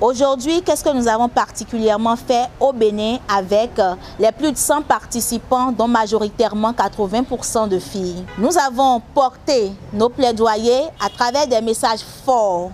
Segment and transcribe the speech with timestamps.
[0.00, 4.80] Aujourd'hui, qu'est-ce que nous avons particulièrement fait au Bénin avec euh, les plus de 100
[4.82, 8.24] participants, dont majoritairement 80% de filles?
[8.38, 12.70] Nous avons porté nos plaidoyers à travers des messages forts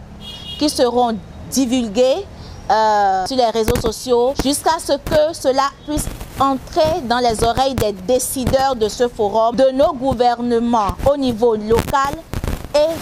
[0.57, 1.17] qui seront
[1.51, 2.25] divulgués
[2.71, 6.07] euh, sur les réseaux sociaux jusqu'à ce que cela puisse
[6.39, 12.15] entrer dans les oreilles des décideurs de ce forum, de nos gouvernements au niveau local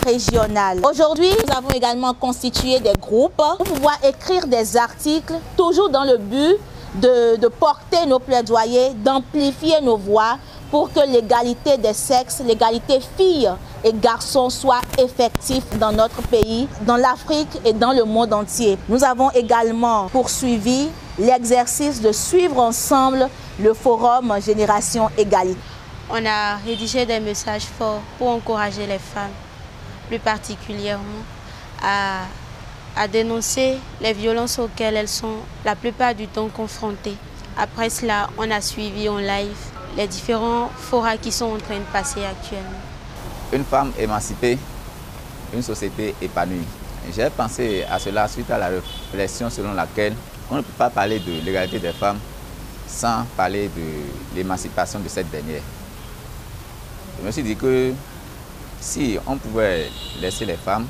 [0.04, 0.80] régionale.
[0.88, 6.18] Aujourd'hui, nous avons également constitué des groupes pour pouvoir écrire des articles, toujours dans le
[6.18, 6.56] but
[6.96, 10.38] de, de porter nos plaidoyers, d'amplifier nos voix
[10.70, 13.50] pour que l'égalité des sexes, l'égalité filles
[13.84, 18.78] et garçons soit effective dans notre pays, dans l'Afrique et dans le monde entier.
[18.88, 20.88] Nous avons également poursuivi
[21.18, 23.28] l'exercice de suivre ensemble
[23.60, 25.58] le forum Génération Égalité.
[26.10, 29.30] On a rédigé des messages forts pour encourager les femmes
[30.08, 31.24] plus particulièrement
[31.82, 32.22] à,
[32.96, 37.16] à dénoncer les violences auxquelles elles sont la plupart du temps confrontées.
[37.56, 39.56] Après cela, on a suivi en live
[39.96, 42.80] les différents forats qui sont en train de passer actuellement.
[43.52, 44.58] Une femme émancipée,
[45.52, 46.66] une société épanouie.
[47.14, 50.14] J'ai pensé à cela suite à la réflexion selon laquelle
[50.50, 52.18] on ne peut pas parler de l'égalité des femmes
[52.86, 55.62] sans parler de l'émancipation de cette dernière.
[57.20, 57.92] Je me suis dit que
[58.84, 59.88] si on pouvait
[60.20, 60.86] laisser les femmes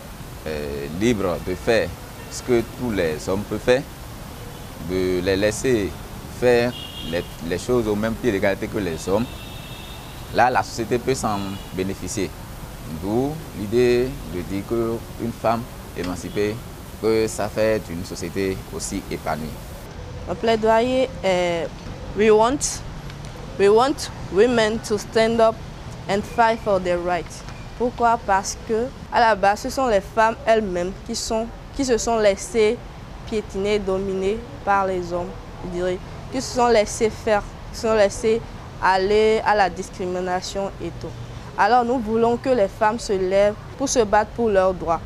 [0.47, 1.89] euh, libres de faire
[2.31, 3.83] ce que tous les hommes peuvent faire,
[4.91, 5.91] de les laisser
[6.41, 6.73] faire
[7.49, 9.25] les, choses au même pied d'égalité que les hommes,
[10.35, 11.39] là la société peut s'en
[11.75, 12.29] bénéficier.
[13.01, 15.63] D'où l'idée de dire qu'une femme
[15.97, 16.57] émancipée,
[17.01, 19.47] que ça fait une société aussi épanouie.
[20.41, 21.09] Plaidoyer
[22.17, 22.81] we want,
[23.59, 25.55] we want women to stand up
[26.09, 27.43] and fight for their rights.
[27.79, 28.19] Pourquoi?
[28.27, 32.79] Parce que à la base, ce sont les femmes elles-mêmes qui, se sont laissées
[33.27, 35.31] piétiner, dominer par les hommes,
[35.65, 35.99] je dirais,
[36.33, 38.41] qui se sont laissées faire, qui se sont laissées
[38.83, 41.09] aller à la discrimination et tout.
[41.57, 45.01] Alors nous voulons que les femmes se lèvent pour se battre pour leurs droits.